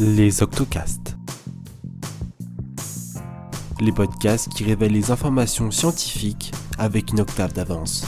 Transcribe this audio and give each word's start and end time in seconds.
Les 0.00 0.44
Octocasts. 0.44 1.16
Les 3.80 3.90
podcasts 3.90 4.48
qui 4.48 4.62
révèlent 4.62 4.92
les 4.92 5.10
informations 5.10 5.72
scientifiques 5.72 6.52
avec 6.78 7.10
une 7.10 7.18
octave 7.18 7.52
d'avance. 7.52 8.06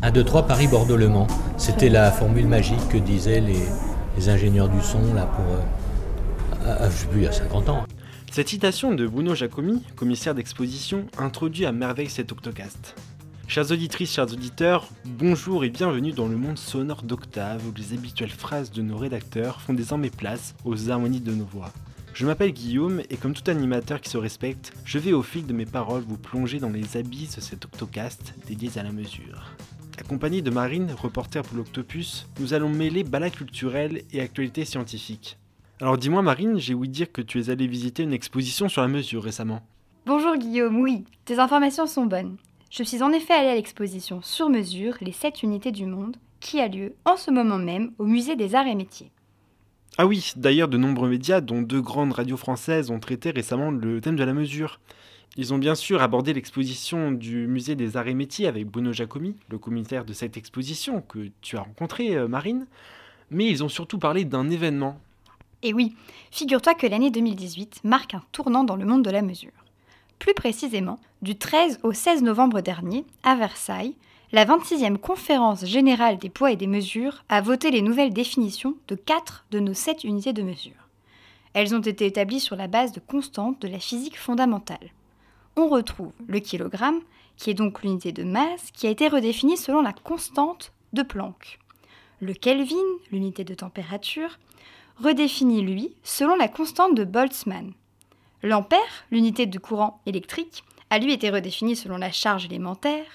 Un, 0.00 0.12
2, 0.12 0.22
3, 0.22 0.46
Paris, 0.46 0.68
Bordeaux, 0.68 0.96
Le 0.96 1.08
Mans. 1.08 1.26
C'était 1.56 1.88
la 1.88 2.12
formule 2.12 2.46
magique 2.46 2.88
que 2.88 2.98
disaient 2.98 3.40
les, 3.40 4.28
ingénieurs 4.28 4.68
du 4.68 4.80
son 4.80 5.12
là 5.12 5.26
pour. 5.26 5.44
Euh, 6.68 6.88
je 6.88 6.96
sais 6.96 7.06
plus, 7.08 7.20
il 7.22 7.24
y 7.24 7.26
a 7.26 7.32
50 7.32 7.68
ans. 7.70 7.84
Cette 8.30 8.48
citation 8.48 8.94
de 8.94 9.08
Bruno 9.08 9.34
Jacomi, 9.34 9.82
commissaire 9.96 10.36
d'exposition, 10.36 11.06
introduit 11.18 11.66
à 11.66 11.72
merveille 11.72 12.10
cet 12.10 12.30
octocast. 12.30 12.94
Chers 13.46 13.70
auditrices, 13.70 14.12
chers 14.12 14.32
auditeurs, 14.32 14.88
bonjour 15.04 15.64
et 15.64 15.68
bienvenue 15.68 16.12
dans 16.12 16.26
le 16.26 16.36
monde 16.36 16.58
sonore 16.58 17.02
d'Octave 17.02 17.62
où 17.68 17.72
les 17.76 17.92
habituelles 17.92 18.30
phrases 18.30 18.72
de 18.72 18.82
nos 18.82 18.96
rédacteurs 18.96 19.60
font 19.60 19.74
désormais 19.74 20.10
place 20.10 20.56
aux 20.64 20.90
harmonies 20.90 21.20
de 21.20 21.32
nos 21.32 21.44
voix. 21.44 21.70
Je 22.14 22.26
m'appelle 22.26 22.52
Guillaume 22.52 23.02
et 23.10 23.16
comme 23.16 23.34
tout 23.34 23.48
animateur 23.48 24.00
qui 24.00 24.08
se 24.08 24.16
respecte, 24.18 24.72
je 24.84 24.98
vais 24.98 25.12
au 25.12 25.22
fil 25.22 25.46
de 25.46 25.52
mes 25.52 25.66
paroles 25.66 26.02
vous 26.02 26.16
plonger 26.16 26.58
dans 26.58 26.70
les 26.70 26.96
abysses 26.96 27.36
de 27.36 27.40
cet 27.42 27.66
octocast 27.66 28.34
dédié 28.48 28.70
à 28.76 28.82
la 28.82 28.92
mesure. 28.92 29.52
Accompagné 29.98 30.42
de 30.42 30.50
Marine, 30.50 30.90
reporter 30.92 31.42
pour 31.42 31.56
l'Octopus, 31.56 32.26
nous 32.40 32.54
allons 32.54 32.70
mêler 32.70 33.04
balade 33.04 33.34
culturelle 33.34 34.02
et 34.12 34.20
actualité 34.20 34.64
scientifique. 34.64 35.38
Alors 35.80 35.98
dis-moi 35.98 36.22
Marine, 36.22 36.58
j'ai 36.58 36.74
ouï 36.74 36.88
dire 36.88 37.12
que 37.12 37.22
tu 37.22 37.40
es 37.40 37.50
allée 37.50 37.68
visiter 37.68 38.02
une 38.02 38.14
exposition 38.14 38.68
sur 38.68 38.82
la 38.82 38.88
mesure 38.88 39.22
récemment. 39.22 39.60
Bonjour 40.06 40.36
Guillaume, 40.36 40.80
oui, 40.80 41.04
tes 41.24 41.38
informations 41.38 41.86
sont 41.86 42.06
bonnes. 42.06 42.36
Je 42.76 42.82
suis 42.82 43.04
en 43.04 43.12
effet 43.12 43.34
allée 43.34 43.50
à 43.50 43.54
l'exposition 43.54 44.20
Sur 44.20 44.50
mesure, 44.50 44.96
les 45.00 45.12
7 45.12 45.44
unités 45.44 45.70
du 45.70 45.86
monde, 45.86 46.16
qui 46.40 46.60
a 46.60 46.66
lieu 46.66 46.96
en 47.04 47.16
ce 47.16 47.30
moment 47.30 47.56
même 47.56 47.92
au 47.98 48.04
musée 48.04 48.34
des 48.34 48.56
arts 48.56 48.66
et 48.66 48.74
métiers. 48.74 49.12
Ah 49.96 50.06
oui, 50.06 50.32
d'ailleurs 50.34 50.66
de 50.66 50.76
nombreux 50.76 51.08
médias, 51.08 51.40
dont 51.40 51.62
deux 51.62 51.80
grandes 51.80 52.14
radios 52.14 52.36
françaises, 52.36 52.90
ont 52.90 52.98
traité 52.98 53.30
récemment 53.30 53.70
le 53.70 54.00
thème 54.00 54.16
de 54.16 54.24
la 54.24 54.32
mesure. 54.32 54.80
Ils 55.36 55.54
ont 55.54 55.58
bien 55.58 55.76
sûr 55.76 56.02
abordé 56.02 56.32
l'exposition 56.32 57.12
du 57.12 57.46
musée 57.46 57.76
des 57.76 57.96
arts 57.96 58.08
et 58.08 58.14
métiers 58.14 58.48
avec 58.48 58.66
Bruno 58.66 58.92
Giacomi, 58.92 59.36
le 59.50 59.58
commissaire 59.58 60.04
de 60.04 60.12
cette 60.12 60.36
exposition 60.36 61.00
que 61.00 61.30
tu 61.42 61.56
as 61.56 61.60
rencontré, 61.60 62.16
euh, 62.16 62.26
Marine, 62.26 62.66
mais 63.30 63.48
ils 63.48 63.62
ont 63.62 63.68
surtout 63.68 63.98
parlé 63.98 64.24
d'un 64.24 64.50
événement. 64.50 64.98
Et 65.62 65.72
oui, 65.72 65.94
figure-toi 66.32 66.74
que 66.74 66.88
l'année 66.88 67.12
2018 67.12 67.82
marque 67.84 68.14
un 68.14 68.24
tournant 68.32 68.64
dans 68.64 68.74
le 68.74 68.84
monde 68.84 69.04
de 69.04 69.10
la 69.10 69.22
mesure. 69.22 69.63
Plus 70.18 70.34
précisément, 70.34 70.98
du 71.22 71.36
13 71.36 71.80
au 71.82 71.92
16 71.92 72.22
novembre 72.22 72.60
dernier, 72.60 73.04
à 73.22 73.34
Versailles, 73.34 73.94
la 74.32 74.44
26e 74.44 74.96
conférence 74.96 75.64
générale 75.64 76.18
des 76.18 76.28
poids 76.28 76.50
et 76.50 76.56
des 76.56 76.66
mesures 76.66 77.22
a 77.28 77.40
voté 77.40 77.70
les 77.70 77.82
nouvelles 77.82 78.12
définitions 78.12 78.74
de 78.88 78.94
4 78.96 79.46
de 79.50 79.60
nos 79.60 79.74
7 79.74 80.02
unités 80.04 80.32
de 80.32 80.42
mesure. 80.42 80.88
Elles 81.52 81.74
ont 81.74 81.80
été 81.80 82.06
établies 82.06 82.40
sur 82.40 82.56
la 82.56 82.66
base 82.66 82.92
de 82.92 83.00
constantes 83.00 83.62
de 83.62 83.68
la 83.68 83.78
physique 83.78 84.18
fondamentale. 84.18 84.90
On 85.56 85.68
retrouve 85.68 86.12
le 86.26 86.40
kilogramme, 86.40 87.00
qui 87.36 87.50
est 87.50 87.54
donc 87.54 87.82
l'unité 87.82 88.10
de 88.10 88.24
masse, 88.24 88.70
qui 88.72 88.88
a 88.88 88.90
été 88.90 89.06
redéfinie 89.06 89.56
selon 89.56 89.82
la 89.82 89.92
constante 89.92 90.72
de 90.92 91.02
Planck. 91.02 91.60
Le 92.20 92.32
Kelvin, 92.32 92.74
l'unité 93.12 93.44
de 93.44 93.54
température, 93.54 94.38
redéfini 95.00 95.62
lui 95.62 95.94
selon 96.02 96.34
la 96.34 96.48
constante 96.48 96.94
de 96.96 97.04
Boltzmann. 97.04 97.72
L'ampère, 98.44 99.06
l'unité 99.10 99.46
de 99.46 99.58
courant 99.58 100.02
électrique, 100.04 100.64
a 100.90 100.98
lui 100.98 101.14
été 101.14 101.30
redéfini 101.30 101.76
selon 101.76 101.96
la 101.96 102.12
charge 102.12 102.44
élémentaire. 102.44 103.06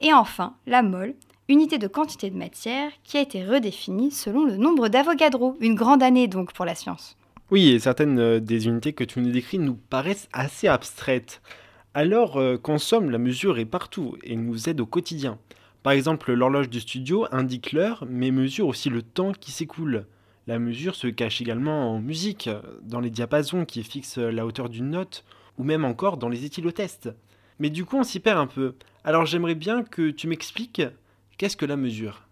Et 0.00 0.12
enfin, 0.12 0.54
la 0.66 0.82
mole, 0.82 1.14
unité 1.48 1.78
de 1.78 1.86
quantité 1.86 2.30
de 2.30 2.36
matière, 2.36 2.90
qui 3.04 3.16
a 3.16 3.20
été 3.20 3.44
redéfinie 3.44 4.10
selon 4.10 4.44
le 4.44 4.56
nombre 4.56 4.88
d'Avogadro. 4.88 5.56
Une 5.60 5.76
grande 5.76 6.02
année 6.02 6.26
donc 6.26 6.52
pour 6.52 6.64
la 6.64 6.74
science. 6.74 7.16
Oui, 7.52 7.68
et 7.68 7.78
certaines 7.78 8.18
euh, 8.18 8.40
des 8.40 8.66
unités 8.66 8.92
que 8.92 9.04
tu 9.04 9.20
nous 9.20 9.30
décris 9.30 9.60
nous 9.60 9.74
paraissent 9.88 10.28
assez 10.32 10.66
abstraites. 10.66 11.42
Alors 11.94 12.36
euh, 12.38 12.56
qu'en 12.56 12.78
somme, 12.78 13.10
la 13.10 13.18
mesure 13.18 13.60
est 13.60 13.64
partout 13.64 14.16
et 14.24 14.34
nous 14.34 14.68
aide 14.68 14.80
au 14.80 14.86
quotidien. 14.86 15.38
Par 15.84 15.92
exemple, 15.92 16.32
l'horloge 16.32 16.70
du 16.70 16.80
studio 16.80 17.28
indique 17.30 17.70
l'heure, 17.70 18.04
mais 18.10 18.32
mesure 18.32 18.66
aussi 18.66 18.90
le 18.90 19.02
temps 19.02 19.30
qui 19.30 19.52
s'écoule. 19.52 20.06
La 20.46 20.58
mesure 20.58 20.94
se 20.94 21.06
cache 21.06 21.40
également 21.40 21.94
en 21.94 22.00
musique, 22.00 22.50
dans 22.82 23.00
les 23.00 23.10
diapasons 23.10 23.64
qui 23.64 23.82
fixent 23.84 24.18
la 24.18 24.44
hauteur 24.44 24.68
d'une 24.68 24.90
note, 24.90 25.24
ou 25.58 25.64
même 25.64 25.84
encore 25.84 26.16
dans 26.16 26.28
les 26.28 26.44
éthylotests. 26.44 27.10
Mais 27.58 27.70
du 27.70 27.84
coup, 27.84 27.96
on 27.96 28.02
s'y 28.02 28.18
perd 28.18 28.38
un 28.38 28.46
peu. 28.46 28.74
Alors 29.04 29.26
j'aimerais 29.26 29.54
bien 29.54 29.84
que 29.84 30.10
tu 30.10 30.26
m'expliques 30.26 30.82
qu'est-ce 31.38 31.56
que 31.56 31.66
la 31.66 31.76
mesure? 31.76 32.26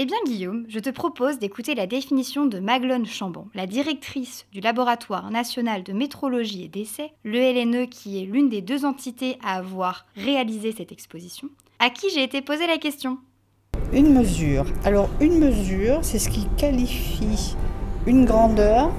Eh 0.00 0.04
bien 0.04 0.16
Guillaume, 0.24 0.64
je 0.68 0.78
te 0.78 0.90
propose 0.90 1.40
d'écouter 1.40 1.74
la 1.74 1.88
définition 1.88 2.46
de 2.46 2.60
Maglone 2.60 3.04
Chambon, 3.04 3.48
la 3.54 3.66
directrice 3.66 4.46
du 4.52 4.60
Laboratoire 4.60 5.32
national 5.32 5.82
de 5.82 5.92
métrologie 5.92 6.62
et 6.62 6.68
d'essai, 6.68 7.10
le 7.24 7.40
LNE 7.40 7.88
qui 7.88 8.22
est 8.22 8.24
l'une 8.24 8.48
des 8.48 8.62
deux 8.62 8.84
entités 8.84 9.38
à 9.42 9.56
avoir 9.56 10.06
réalisé 10.14 10.70
cette 10.70 10.92
exposition, 10.92 11.48
à 11.80 11.90
qui 11.90 12.10
j'ai 12.10 12.22
été 12.22 12.42
posé 12.42 12.68
la 12.68 12.78
question. 12.78 13.18
Une 13.92 14.12
mesure. 14.12 14.66
Alors 14.84 15.08
une 15.20 15.38
mesure, 15.38 16.00
c'est 16.02 16.18
ce 16.18 16.28
qui 16.28 16.46
qualifie 16.56 17.56
une 18.06 18.24
grandeur 18.26 18.90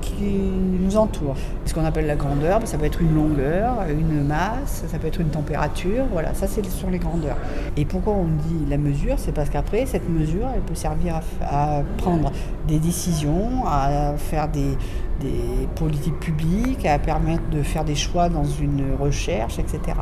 qui 0.00 0.24
nous 0.24 0.96
entoure. 0.96 1.36
Ce 1.64 1.74
qu'on 1.74 1.84
appelle 1.84 2.06
la 2.06 2.16
grandeur, 2.16 2.60
ça 2.64 2.76
peut 2.76 2.84
être 2.84 3.00
une 3.00 3.14
longueur, 3.14 3.84
une 3.88 4.24
masse, 4.24 4.84
ça 4.86 4.98
peut 4.98 5.06
être 5.06 5.20
une 5.20 5.28
température, 5.28 6.04
voilà, 6.12 6.34
ça 6.34 6.46
c'est 6.46 6.64
sur 6.66 6.90
les 6.90 6.98
grandeurs. 6.98 7.36
Et 7.76 7.84
pourquoi 7.84 8.12
on 8.12 8.26
dit 8.26 8.66
la 8.68 8.76
mesure? 8.76 9.14
C'est 9.18 9.32
parce 9.32 9.50
qu'après, 9.50 9.86
cette 9.86 10.08
mesure, 10.08 10.46
elle 10.54 10.62
peut 10.62 10.74
servir 10.74 11.20
à, 11.42 11.82
prendre 11.98 12.32
des 12.68 12.78
décisions, 12.78 13.64
à 13.66 14.14
faire 14.16 14.48
des, 14.48 14.76
des 15.20 15.68
politiques 15.74 16.20
publiques, 16.20 16.84
à 16.86 16.98
permettre 16.98 17.48
de 17.50 17.62
faire 17.62 17.84
des 17.84 17.96
choix 17.96 18.28
dans 18.28 18.44
une 18.44 18.94
recherche, 18.98 19.58
etc. 19.58 19.94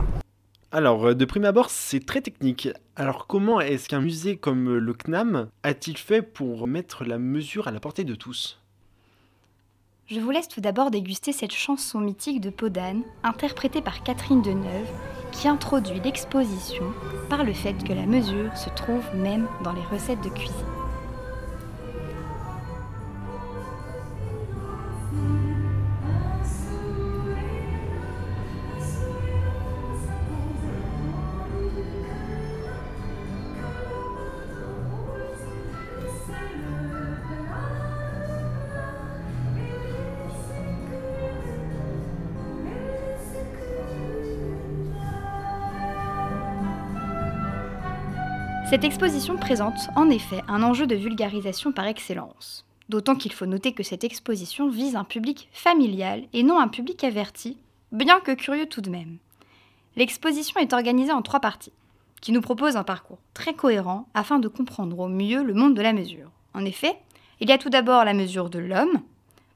Alors, 0.75 1.09
euh, 1.09 1.15
de 1.15 1.27
prime 1.27 1.45
abord, 1.45 1.69
c'est 1.69 2.05
très 2.05 2.23
technique. 2.23 2.71
Alors, 2.97 3.27
comment 3.27 3.61
est-ce 3.61 3.91
qu'un 3.91 4.01
musée 4.01 4.39
comme 4.39 4.79
le 4.79 4.95
CNAM 4.95 5.49
a-t-il 5.63 5.99
fait 5.99 6.23
pour 6.23 6.67
mettre 6.67 7.05
la 7.05 7.19
mesure 7.19 7.69
à 7.69 7.71
la 7.71 7.79
portée 7.79 8.05
de 8.05 8.15
tous? 8.15 8.59
Je 10.07 10.19
vous 10.19 10.31
laisse 10.31 10.49
tout 10.49 10.63
d'abord 10.63 10.91
déguster 10.91 11.33
cette 11.33 11.53
chanson 11.53 12.01
mythique 12.01 12.41
de 12.41 12.49
Podane, 12.49 13.03
interprétée 13.23 13.83
par 13.83 14.03
Catherine 14.03 14.41
Deneuve, 14.41 14.89
qui 15.31 15.47
introduit 15.47 16.01
l'exposition 16.01 16.85
par 17.29 17.45
le 17.45 17.53
fait 17.53 17.75
que 17.85 17.93
la 17.93 18.07
mesure 18.07 18.57
se 18.57 18.71
trouve 18.71 19.05
même 19.15 19.49
dans 19.65 19.73
les 19.73 19.85
recettes 19.91 20.23
de 20.25 20.31
cuisine. 20.31 20.82
Cette 48.73 48.85
exposition 48.85 49.37
présente 49.37 49.91
en 49.97 50.09
effet 50.09 50.41
un 50.49 50.63
enjeu 50.63 50.87
de 50.87 50.95
vulgarisation 50.95 51.73
par 51.73 51.87
excellence. 51.87 52.65
D'autant 52.89 53.17
qu'il 53.17 53.35
faut 53.35 53.45
noter 53.45 53.73
que 53.73 53.83
cette 53.83 54.03
exposition 54.03 54.71
vise 54.71 54.97
un 54.97 55.05
public 55.05 55.51
familial 55.53 56.23
et 56.33 56.43
non 56.43 56.59
un 56.59 56.69
public 56.69 57.05
averti, 57.05 57.59
bien 57.93 58.19
que 58.21 58.33
curieux 58.33 58.65
tout 58.65 58.81
de 58.81 58.89
même. 58.89 59.19
L'exposition 59.95 60.59
est 60.59 60.73
organisée 60.73 61.13
en 61.13 61.21
trois 61.21 61.41
parties, 61.41 61.75
qui 62.23 62.33
nous 62.33 62.41
proposent 62.41 62.79
un 62.79 62.83
parcours 62.83 63.19
très 63.35 63.53
cohérent 63.53 64.09
afin 64.15 64.39
de 64.39 64.49
comprendre 64.49 65.01
au 65.01 65.09
mieux 65.09 65.43
le 65.43 65.53
monde 65.53 65.75
de 65.75 65.83
la 65.83 65.93
mesure. 65.93 66.31
En 66.55 66.65
effet, 66.65 66.97
il 67.41 67.51
y 67.51 67.53
a 67.53 67.59
tout 67.59 67.69
d'abord 67.69 68.07
la 68.07 68.15
mesure 68.15 68.49
de 68.49 68.59
l'homme, 68.59 69.03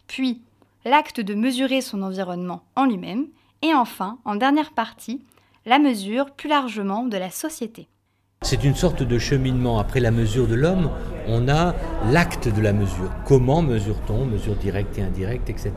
puis 0.09 0.43
l'acte 0.85 1.23
de 1.23 1.33
mesurer 1.33 1.81
son 1.81 2.03
environnement 2.03 2.65
en 2.77 2.85
lui-même, 2.85 3.29
et 3.63 3.73
enfin, 3.73 4.19
en 4.27 4.35
dernière 4.35 4.73
partie, 4.73 5.23
la 5.65 5.79
mesure 5.79 6.33
plus 6.33 6.51
largement 6.51 7.05
de 7.05 7.17
la 7.17 7.31
société. 7.31 7.89
C'est 8.43 8.63
une 8.63 8.77
sorte 8.77 9.03
de 9.03 9.19
cheminement. 9.19 9.79
Après 9.81 9.99
la 9.99 10.13
mesure 10.13 10.47
de 10.47 10.55
l'homme, 10.55 10.91
on 11.27 11.49
a 11.49 11.75
l'acte 12.13 12.49
de 12.49 12.61
la 12.61 12.73
mesure. 12.73 13.11
Comment 13.25 13.61
mesure-t-on 13.61 14.25
Mesure 14.25 14.55
directe 14.55 14.99
et 14.99 15.03
indirecte, 15.03 15.51
etc. 15.51 15.73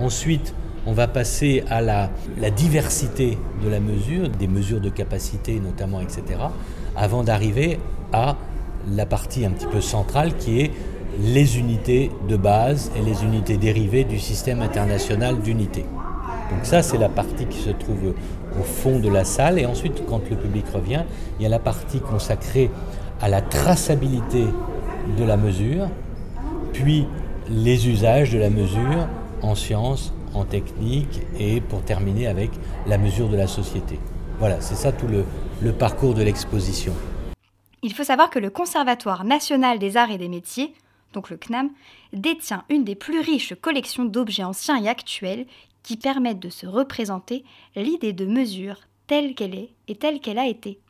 Ensuite, 0.00 0.54
on 0.86 0.92
va 0.92 1.06
passer 1.06 1.62
à 1.70 1.80
la, 1.80 2.10
diversité 2.56 3.38
de 3.62 3.68
la 3.68 3.78
mesure, 3.78 4.28
des 4.28 4.48
mesures 4.48 4.80
de 4.80 4.90
capacité 4.90 5.60
notamment, 5.60 6.00
etc. 6.00 6.22
Avant 6.96 7.22
d'arriver 7.22 7.78
à 8.12 8.36
la 8.90 9.06
partie 9.06 9.46
un 9.46 9.50
petit 9.50 9.66
peu 9.66 9.80
centrale 9.80 10.36
qui 10.36 10.62
est 10.62 10.72
les 11.20 11.58
unités 11.58 12.10
de 12.28 12.36
base 12.36 12.90
et 12.96 13.02
les 13.02 13.22
unités 13.22 13.56
dérivées 13.56 14.02
du 14.02 14.18
système 14.18 14.62
international 14.62 15.40
d'unités. 15.40 15.86
Donc 16.50 16.64
ça, 16.64 16.82
c'est 16.82 16.98
la 16.98 17.08
partie 17.08 17.46
qui 17.46 17.58
se 17.58 17.70
trouve 17.70 18.14
au 18.58 18.62
fond 18.62 18.98
de 18.98 19.08
la 19.08 19.24
salle. 19.24 19.58
Et 19.58 19.66
ensuite, 19.66 20.04
quand 20.06 20.28
le 20.30 20.36
public 20.36 20.66
revient, 20.72 21.04
il 21.38 21.42
y 21.42 21.46
a 21.46 21.48
la 21.48 21.58
partie 21.58 22.00
consacrée 22.00 22.70
à 23.20 23.28
la 23.28 23.40
traçabilité 23.40 24.44
de 25.18 25.24
la 25.24 25.36
mesure, 25.36 25.88
puis 26.72 27.06
les 27.48 27.88
usages 27.88 28.32
de 28.32 28.38
la 28.38 28.50
mesure 28.50 29.08
en 29.42 29.54
sciences, 29.54 30.12
en 30.34 30.44
technique 30.44 31.20
et 31.38 31.60
pour 31.60 31.82
terminer 31.82 32.26
avec 32.26 32.50
la 32.86 32.98
mesure 32.98 33.28
de 33.28 33.36
la 33.36 33.46
société. 33.46 33.98
Voilà, 34.38 34.60
c'est 34.60 34.74
ça 34.74 34.92
tout 34.92 35.06
le, 35.06 35.24
le 35.62 35.72
parcours 35.72 36.14
de 36.14 36.22
l'exposition. 36.22 36.92
Il 37.82 37.92
faut 37.92 38.04
savoir 38.04 38.30
que 38.30 38.38
le 38.38 38.50
Conservatoire 38.50 39.24
national 39.24 39.78
des 39.78 39.96
arts 39.96 40.10
et 40.10 40.18
des 40.18 40.28
métiers, 40.28 40.74
donc 41.12 41.30
le 41.30 41.36
CNAM, 41.36 41.70
détient 42.12 42.64
une 42.68 42.82
des 42.82 42.94
plus 42.94 43.20
riches 43.20 43.54
collections 43.60 44.04
d'objets 44.04 44.44
anciens 44.44 44.82
et 44.82 44.88
actuels 44.88 45.46
qui 45.84 45.96
permettent 45.96 46.40
de 46.40 46.48
se 46.48 46.66
représenter 46.66 47.44
l'idée 47.76 48.12
de 48.12 48.26
mesure 48.26 48.80
telle 49.06 49.36
qu'elle 49.36 49.54
est 49.54 49.70
et 49.86 49.94
telle 49.94 50.18
qu'elle 50.18 50.38
a 50.38 50.48
été. 50.48 50.80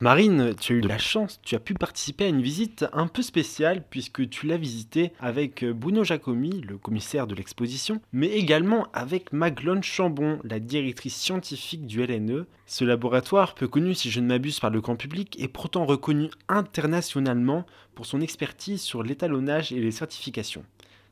Marine, 0.00 0.54
tu 0.60 0.72
as 0.72 0.76
eu 0.76 0.80
de 0.80 0.88
la 0.88 0.98
chance, 0.98 1.40
tu 1.42 1.54
as 1.54 1.60
pu 1.60 1.72
participer 1.72 2.24
à 2.24 2.28
une 2.28 2.42
visite 2.42 2.84
un 2.92 3.06
peu 3.06 3.22
spéciale 3.22 3.84
puisque 3.88 4.28
tu 4.28 4.46
l'as 4.46 4.56
visité 4.56 5.12
avec 5.20 5.64
Bruno 5.64 6.02
Jacomi, 6.02 6.60
le 6.60 6.76
commissaire 6.76 7.28
de 7.28 7.34
l'exposition, 7.34 8.00
mais 8.12 8.26
également 8.26 8.88
avec 8.92 9.32
Maglone 9.32 9.84
Chambon, 9.84 10.40
la 10.42 10.58
directrice 10.58 11.16
scientifique 11.16 11.86
du 11.86 12.04
LNE. 12.04 12.44
Ce 12.66 12.84
laboratoire, 12.84 13.54
peu 13.54 13.68
connu 13.68 13.94
si 13.94 14.10
je 14.10 14.18
ne 14.18 14.26
m'abuse 14.26 14.58
par 14.58 14.70
le 14.70 14.80
grand 14.80 14.96
public, 14.96 15.40
est 15.40 15.48
pourtant 15.48 15.86
reconnu 15.86 16.28
internationalement 16.48 17.64
pour 17.94 18.04
son 18.04 18.20
expertise 18.20 18.82
sur 18.82 19.04
l'étalonnage 19.04 19.72
et 19.72 19.80
les 19.80 19.92
certifications. 19.92 20.64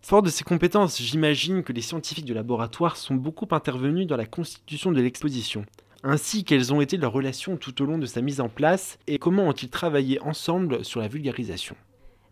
Fort 0.03 0.23
de 0.23 0.31
ses 0.31 0.45
compétences, 0.45 1.01
j'imagine 1.01 1.63
que 1.63 1.73
les 1.73 1.81
scientifiques 1.81 2.25
du 2.25 2.35
laboratoire 2.35 2.97
sont 2.97 3.15
beaucoup 3.15 3.47
intervenus 3.53 4.07
dans 4.07 4.17
la 4.17 4.27
constitution 4.27 4.93
de 4.93 5.01
l'exposition 5.01 5.65
ainsi 6.05 6.45
quelles 6.45 6.73
ont 6.73 6.81
été 6.81 6.97
leurs 6.97 7.13
relations 7.13 7.57
tout 7.57 7.81
au 7.83 7.85
long 7.85 7.99
de 7.99 8.07
sa 8.07 8.21
mise 8.21 8.41
en 8.41 8.49
place 8.49 8.99
et 9.07 9.19
comment 9.19 9.45
ont-ils 9.45 9.71
travaillé 9.71 10.21
ensemble 10.23 10.85
sur 10.85 11.01
la 11.01 11.09
vulgarisation? 11.09 11.77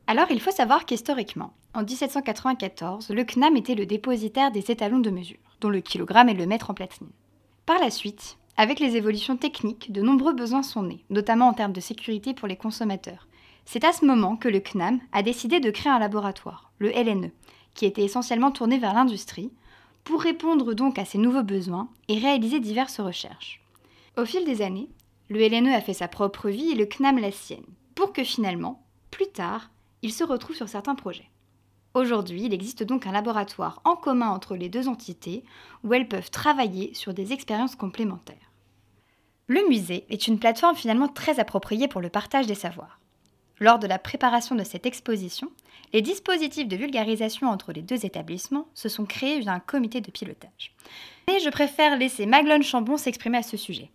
Alors 0.06 0.26
il 0.30 0.40
faut 0.40 0.50
savoir 0.50 0.86
qu'historiquement, 0.86 1.52
en 1.74 1.84
1794, 1.84 3.10
le 3.10 3.24
CNAM 3.24 3.56
était 3.56 3.76
le 3.76 3.86
dépositaire 3.86 4.50
des 4.50 4.70
étalons 4.70 4.98
de 4.98 5.10
mesure, 5.10 5.38
dont 5.60 5.68
le 5.68 5.80
kilogramme 5.80 6.28
est 6.28 6.34
le 6.34 6.46
mètre 6.46 6.70
en 6.70 6.74
platine. 6.74 7.10
Par 7.64 7.78
la 7.78 7.90
suite, 7.90 8.38
avec 8.56 8.80
les 8.80 8.96
évolutions 8.96 9.36
techniques, 9.36 9.92
de 9.92 10.02
nombreux 10.02 10.34
besoins 10.34 10.64
sont 10.64 10.82
nés, 10.82 11.04
notamment 11.10 11.48
en 11.48 11.54
termes 11.54 11.72
de 11.72 11.80
sécurité 11.80 12.34
pour 12.34 12.48
les 12.48 12.56
consommateurs. 12.56 13.28
C'est 13.64 13.84
à 13.84 13.92
ce 13.92 14.04
moment 14.04 14.36
que 14.36 14.48
le 14.48 14.58
CNAM 14.58 14.98
a 15.12 15.22
décidé 15.22 15.60
de 15.60 15.70
créer 15.70 15.92
un 15.92 16.00
laboratoire, 16.00 16.72
le 16.78 16.90
LNE, 16.90 17.30
qui 17.80 17.86
était 17.86 18.04
essentiellement 18.04 18.50
tourné 18.50 18.76
vers 18.76 18.92
l'industrie, 18.92 19.50
pour 20.04 20.20
répondre 20.20 20.74
donc 20.74 20.98
à 20.98 21.06
ces 21.06 21.16
nouveaux 21.16 21.42
besoins 21.42 21.88
et 22.08 22.18
réaliser 22.18 22.60
diverses 22.60 23.00
recherches. 23.00 23.62
Au 24.18 24.26
fil 24.26 24.44
des 24.44 24.60
années, 24.60 24.90
le 25.30 25.40
LNE 25.48 25.74
a 25.74 25.80
fait 25.80 25.94
sa 25.94 26.06
propre 26.06 26.50
vie 26.50 26.72
et 26.72 26.74
le 26.74 26.84
CNAM 26.84 27.18
la 27.18 27.32
sienne, 27.32 27.64
pour 27.94 28.12
que 28.12 28.22
finalement, 28.22 28.84
plus 29.10 29.28
tard, 29.28 29.70
il 30.02 30.12
se 30.12 30.22
retrouve 30.22 30.54
sur 30.54 30.68
certains 30.68 30.94
projets. 30.94 31.30
Aujourd'hui, 31.94 32.42
il 32.42 32.52
existe 32.52 32.82
donc 32.82 33.06
un 33.06 33.12
laboratoire 33.12 33.80
en 33.84 33.96
commun 33.96 34.28
entre 34.28 34.56
les 34.56 34.68
deux 34.68 34.86
entités 34.86 35.42
où 35.82 35.94
elles 35.94 36.08
peuvent 36.08 36.30
travailler 36.30 36.92
sur 36.92 37.14
des 37.14 37.32
expériences 37.32 37.76
complémentaires. 37.76 38.52
Le 39.46 39.66
musée 39.70 40.04
est 40.10 40.28
une 40.28 40.38
plateforme 40.38 40.76
finalement 40.76 41.08
très 41.08 41.40
appropriée 41.40 41.88
pour 41.88 42.02
le 42.02 42.10
partage 42.10 42.46
des 42.46 42.54
savoirs. 42.54 42.99
Lors 43.60 43.78
de 43.78 43.86
la 43.86 43.98
préparation 43.98 44.54
de 44.54 44.64
cette 44.64 44.86
exposition, 44.86 45.50
les 45.92 46.00
dispositifs 46.00 46.66
de 46.66 46.76
vulgarisation 46.76 47.48
entre 47.48 47.72
les 47.72 47.82
deux 47.82 48.06
établissements 48.06 48.66
se 48.74 48.88
sont 48.88 49.04
créés 49.04 49.40
via 49.40 49.52
un 49.52 49.60
comité 49.60 50.00
de 50.00 50.10
pilotage. 50.10 50.74
Mais 51.28 51.40
je 51.40 51.50
préfère 51.50 51.98
laisser 51.98 52.24
Maglone 52.24 52.62
Chambon 52.62 52.96
s'exprimer 52.96 53.38
à 53.38 53.42
ce 53.42 53.58
sujet. 53.58 53.90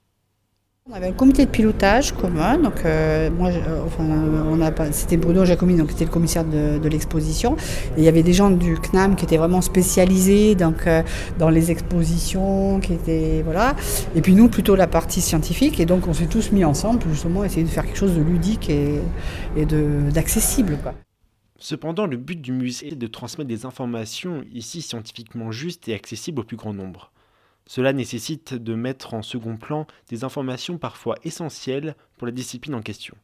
On 0.88 0.94
avait 0.94 1.08
un 1.08 1.14
comité 1.14 1.48
de 1.48 1.50
pilotage 1.50 2.12
commun, 2.12 2.60
donc 2.60 2.86
euh, 2.86 3.32
moi, 3.32 3.50
euh, 3.50 4.90
c'était 4.92 5.18
Bruno 5.18 5.44
Jacomi, 5.44 5.76
donc 5.76 5.90
c'était 5.90 6.06
le 6.06 6.12
commissaire 6.12 6.46
de, 6.46 6.88
l'exposition. 6.88 7.56
Et 7.98 8.02
il 8.02 8.04
y 8.04 8.08
avait 8.08 8.22
des 8.22 8.34
gens 8.34 8.52
du 8.52 8.78
CNAM 8.78 9.16
qui 9.16 9.26
étaient 9.26 9.38
vraiment 9.38 9.62
spécialisés 9.62 10.54
donc, 10.54 10.86
euh, 10.86 11.02
dans 11.40 11.50
les 11.50 11.72
expositions, 11.72 12.80
qui 12.82 12.94
étaient 12.94 13.42
voilà. 13.44 13.76
Et 14.16 14.22
puis 14.22 14.36
nous 14.36 14.48
plutôt 14.48 14.76
la 14.76 14.86
partie 14.86 15.22
scientifique. 15.22 15.80
Et 15.80 15.88
donc 15.88 16.08
on 16.08 16.14
s'est 16.14 16.28
tous 16.28 16.52
mis 16.52 16.64
ensemble 16.64 17.02
justement 17.10 17.44
essayer 17.44 17.64
de 17.64 17.70
faire 17.70 17.84
quelque 17.84 17.98
chose 17.98 18.16
de 18.16 18.22
ludique 18.22 18.70
et, 18.70 19.00
et 19.58 19.66
d'accessible. 19.66 20.78
Cependant, 21.58 22.06
le 22.06 22.18
but 22.18 22.40
du 22.40 22.52
musée 22.52 22.90
est 22.90 22.96
de 22.96 23.08
transmettre 23.08 23.48
des 23.48 23.66
informations 23.66 24.44
ici 24.54 24.84
scientifiquement 24.84 25.52
justes 25.52 25.88
et 25.88 25.96
accessibles 25.96 26.42
au 26.42 26.44
plus 26.44 26.58
grand 26.58 26.76
nombre. 26.76 27.12
Cela 27.68 27.94
nécessite 27.94 28.54
de 28.54 28.76
mettre 28.76 29.14
en 29.14 29.22
second 29.22 29.58
plan 29.58 29.88
des 30.10 30.24
informations 30.24 30.78
parfois 30.78 31.16
essentielles 31.24 31.96
pour 32.18 32.28
la 32.28 32.32
discipline 32.32 32.76
en 32.76 32.82
question. 32.82 33.16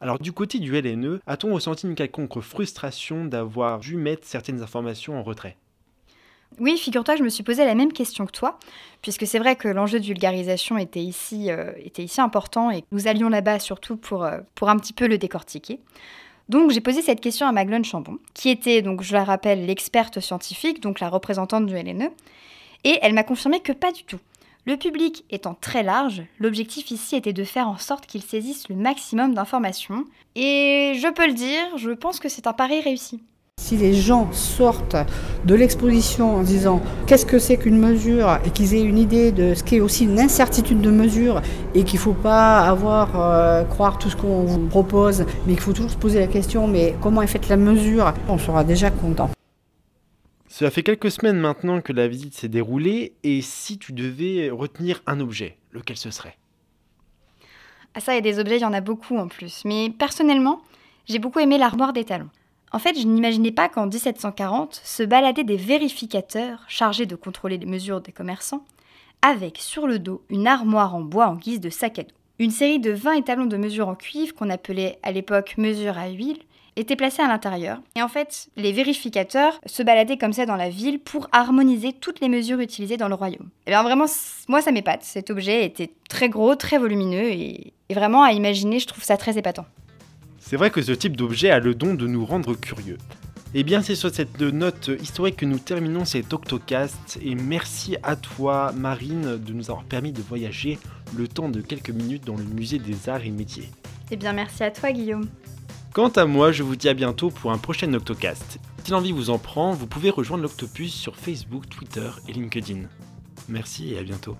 Alors 0.00 0.18
du 0.18 0.32
côté 0.32 0.58
du 0.58 0.72
LNE, 0.72 1.20
a-t-on 1.26 1.54
ressenti 1.54 1.86
une 1.86 1.94
quelconque 1.94 2.40
frustration 2.40 3.24
d'avoir 3.24 3.78
dû 3.78 3.96
mettre 3.96 4.26
certaines 4.26 4.62
informations 4.62 5.18
en 5.18 5.22
retrait? 5.22 5.56
Oui, 6.58 6.76
figure-toi 6.76 7.16
je 7.16 7.22
me 7.22 7.28
suis 7.28 7.42
posé 7.42 7.64
la 7.64 7.74
même 7.74 7.92
question 7.92 8.26
que 8.26 8.32
toi, 8.32 8.58
puisque 9.00 9.26
c'est 9.26 9.38
vrai 9.38 9.56
que 9.56 9.68
l'enjeu 9.68 10.00
de 10.00 10.04
vulgarisation 10.04 10.76
était 10.76 11.00
ici, 11.00 11.50
euh, 11.50 11.72
important 12.18 12.70
et 12.70 12.84
nous 12.92 13.08
allions 13.08 13.28
là-bas 13.28 13.58
surtout 13.58 13.96
pour, 13.96 14.24
euh, 14.24 14.38
pour 14.54 14.68
un 14.68 14.76
petit 14.76 14.92
peu 14.92 15.06
le 15.06 15.18
décortiquer. 15.18 15.80
Donc 16.48 16.70
j'ai 16.70 16.80
posé 16.80 17.00
cette 17.00 17.20
question 17.20 17.46
à 17.46 17.52
Maglone 17.52 17.84
Chambon, 17.84 18.18
qui 18.34 18.50
était, 18.50 18.82
donc 18.82 19.02
je 19.02 19.14
la 19.14 19.24
rappelle, 19.24 19.66
l'experte 19.66 20.20
scientifique, 20.20 20.82
donc 20.82 21.00
la 21.00 21.08
représentante 21.08 21.66
du 21.66 21.74
LNE, 21.74 22.10
et 22.84 22.98
elle 23.02 23.14
m'a 23.14 23.24
confirmé 23.24 23.60
que 23.60 23.72
pas 23.72 23.92
du 23.92 24.04
tout. 24.04 24.18
Le 24.64 24.76
public 24.76 25.24
étant 25.28 25.56
très 25.60 25.82
large, 25.82 26.22
l'objectif 26.38 26.92
ici 26.92 27.16
était 27.16 27.32
de 27.32 27.42
faire 27.42 27.66
en 27.66 27.78
sorte 27.78 28.06
qu'il 28.06 28.22
saisisse 28.22 28.68
le 28.68 28.76
maximum 28.76 29.34
d'informations. 29.34 30.04
Et 30.36 30.92
je 30.94 31.12
peux 31.12 31.26
le 31.26 31.32
dire, 31.32 31.76
je 31.78 31.90
pense 31.90 32.20
que 32.20 32.28
c'est 32.28 32.46
un 32.46 32.52
pari 32.52 32.80
réussi. 32.80 33.20
Si 33.60 33.76
les 33.76 33.92
gens 33.92 34.32
sortent 34.32 34.96
de 35.44 35.54
l'exposition 35.56 36.36
en 36.36 36.42
disant 36.42 36.80
qu'est-ce 37.08 37.26
que 37.26 37.40
c'est 37.40 37.56
qu'une 37.56 37.78
mesure? 37.78 38.38
et 38.46 38.50
qu'ils 38.50 38.74
aient 38.74 38.82
une 38.82 38.98
idée 38.98 39.32
de 39.32 39.54
ce 39.54 39.64
qu'est 39.64 39.80
aussi 39.80 40.04
une 40.04 40.20
incertitude 40.20 40.80
de 40.80 40.90
mesure 40.90 41.42
et 41.74 41.82
qu'il 41.82 41.98
ne 41.98 42.02
faut 42.02 42.12
pas 42.12 42.60
avoir 42.60 43.20
euh, 43.20 43.64
croire 43.64 43.98
tout 43.98 44.10
ce 44.10 44.16
qu'on 44.16 44.44
vous 44.44 44.66
propose, 44.68 45.26
mais 45.46 45.54
qu'il 45.54 45.62
faut 45.62 45.72
toujours 45.72 45.90
se 45.90 45.96
poser 45.96 46.20
la 46.20 46.28
question 46.28 46.68
mais 46.68 46.94
comment 47.00 47.20
est 47.20 47.26
faite 47.26 47.48
la 47.48 47.56
mesure, 47.56 48.14
on 48.28 48.38
sera 48.38 48.62
déjà 48.62 48.90
content. 48.90 49.30
Cela 50.52 50.70
fait 50.70 50.82
quelques 50.82 51.10
semaines 51.10 51.38
maintenant 51.38 51.80
que 51.80 51.94
la 51.94 52.06
visite 52.06 52.34
s'est 52.34 52.46
déroulée, 52.46 53.14
et 53.22 53.40
si 53.40 53.78
tu 53.78 53.94
devais 53.94 54.50
retenir 54.50 55.00
un 55.06 55.18
objet, 55.18 55.56
lequel 55.70 55.96
ce 55.96 56.10
serait? 56.10 56.36
Ah 57.94 58.00
ça, 58.00 58.12
il 58.12 58.16
y 58.16 58.18
a 58.18 58.20
des 58.20 58.38
objets, 58.38 58.58
il 58.58 58.60
y 58.60 58.66
en 58.66 58.74
a 58.74 58.82
beaucoup 58.82 59.16
en 59.16 59.28
plus. 59.28 59.62
Mais 59.64 59.88
personnellement, 59.88 60.60
j'ai 61.06 61.18
beaucoup 61.18 61.38
aimé 61.38 61.56
l'armoire 61.56 61.94
des 61.94 62.04
talons. 62.04 62.28
En 62.70 62.78
fait, 62.78 63.00
je 63.00 63.06
n'imaginais 63.06 63.50
pas 63.50 63.70
qu'en 63.70 63.86
1740 63.86 64.78
se 64.84 65.02
baladaient 65.02 65.42
des 65.42 65.56
vérificateurs 65.56 66.66
chargés 66.68 67.06
de 67.06 67.16
contrôler 67.16 67.56
les 67.56 67.64
mesures 67.64 68.02
des 68.02 68.12
commerçants, 68.12 68.66
avec 69.22 69.56
sur 69.56 69.86
le 69.86 69.98
dos 69.98 70.20
une 70.28 70.46
armoire 70.46 70.94
en 70.94 71.00
bois 71.00 71.28
en 71.28 71.36
guise 71.36 71.60
de 71.60 71.70
sac 71.70 71.98
à 71.98 72.02
dos. 72.02 72.14
Une 72.38 72.50
série 72.50 72.78
de 72.78 72.90
20 72.90 73.12
étalons 73.14 73.46
de 73.46 73.56
mesure 73.56 73.88
en 73.88 73.94
cuivre 73.94 74.34
qu'on 74.34 74.50
appelait 74.50 74.98
à 75.02 75.12
l'époque 75.12 75.54
mesure 75.56 75.96
à 75.96 76.10
huile 76.10 76.40
étaient 76.76 76.96
placés 76.96 77.22
à 77.22 77.28
l'intérieur. 77.28 77.78
Et 77.96 78.02
en 78.02 78.08
fait, 78.08 78.48
les 78.56 78.72
vérificateurs 78.72 79.60
se 79.66 79.82
baladaient 79.82 80.16
comme 80.16 80.32
ça 80.32 80.46
dans 80.46 80.56
la 80.56 80.70
ville 80.70 80.98
pour 80.98 81.28
harmoniser 81.32 81.92
toutes 81.92 82.20
les 82.20 82.28
mesures 82.28 82.60
utilisées 82.60 82.96
dans 82.96 83.08
le 83.08 83.14
royaume. 83.14 83.48
Et 83.66 83.70
bien 83.70 83.82
vraiment, 83.82 84.06
moi 84.48 84.62
ça 84.62 84.72
m'épate. 84.72 85.02
Cet 85.02 85.30
objet 85.30 85.64
était 85.64 85.90
très 86.08 86.28
gros, 86.28 86.54
très 86.54 86.78
volumineux 86.78 87.30
et, 87.30 87.72
vraiment 87.90 88.22
à 88.22 88.32
imaginer, 88.32 88.78
je 88.78 88.86
trouve 88.86 89.04
ça 89.04 89.18
très 89.18 89.36
épatant. 89.36 89.66
C'est 90.38 90.56
vrai 90.56 90.70
que 90.70 90.80
ce 90.80 90.92
type 90.92 91.14
d'objet 91.14 91.50
a 91.50 91.58
le 91.58 91.74
don 91.74 91.94
de 91.94 92.06
nous 92.06 92.24
rendre 92.24 92.54
curieux. 92.54 92.96
Eh 93.54 93.64
bien, 93.64 93.82
c'est 93.82 93.94
sur 93.94 94.14
cette 94.14 94.40
note 94.40 94.90
historique 95.00 95.36
que 95.36 95.44
nous 95.44 95.58
terminons 95.58 96.06
cet 96.06 96.32
Octocast. 96.32 97.18
Et 97.22 97.34
merci 97.34 97.98
à 98.02 98.16
toi, 98.16 98.72
Marine, 98.74 99.36
de 99.36 99.52
nous 99.52 99.70
avoir 99.70 99.84
permis 99.84 100.10
de 100.10 100.22
voyager 100.22 100.78
le 101.14 101.28
temps 101.28 101.50
de 101.50 101.60
quelques 101.60 101.90
minutes 101.90 102.24
dans 102.24 102.36
le 102.36 102.44
musée 102.44 102.78
des 102.78 103.10
arts 103.10 103.26
et 103.26 103.30
métiers. 103.30 103.68
Eh 104.10 104.16
bien, 104.16 104.32
merci 104.32 104.64
à 104.64 104.70
toi, 104.70 104.90
Guillaume. 104.90 105.28
Quant 105.92 106.08
à 106.08 106.24
moi, 106.24 106.52
je 106.52 106.62
vous 106.62 106.74
dis 106.74 106.88
à 106.88 106.94
bientôt 106.94 107.28
pour 107.28 107.52
un 107.52 107.58
prochain 107.58 107.92
Octocast. 107.92 108.58
Si 108.82 108.92
l'envie 108.92 109.12
vous 109.12 109.28
en 109.28 109.38
prend, 109.38 109.72
vous 109.72 109.86
pouvez 109.86 110.08
rejoindre 110.08 110.42
l'Octopus 110.42 110.94
sur 110.94 111.16
Facebook, 111.16 111.68
Twitter 111.68 112.08
et 112.26 112.32
LinkedIn. 112.32 112.88
Merci 113.46 113.92
et 113.92 113.98
à 113.98 114.02
bientôt. 114.02 114.38